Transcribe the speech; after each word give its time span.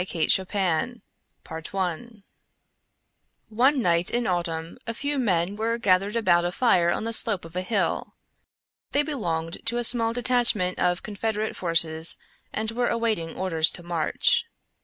THE 0.01 1.01
LOCKET 1.45 1.75
I 1.75 2.23
One 3.49 3.81
night 3.83 4.09
in 4.09 4.25
autumn 4.25 4.79
a 4.87 4.95
few 4.95 5.19
men 5.19 5.55
were 5.55 5.77
gathered 5.77 6.15
about 6.15 6.43
a 6.43 6.51
fire 6.51 6.89
on 6.89 7.03
the 7.03 7.13
slope 7.13 7.45
of 7.45 7.55
a 7.55 7.61
hill. 7.61 8.15
They 8.93 9.03
belonged 9.03 9.63
to 9.67 9.77
a 9.77 9.83
small 9.83 10.11
detachment 10.11 10.79
of 10.79 11.03
Confederate 11.03 11.55
forces 11.55 12.17
and 12.51 12.71
were 12.71 12.87
awaiting 12.87 13.35
orders 13.35 13.69
to 13.73 13.83
march. 13.83 14.43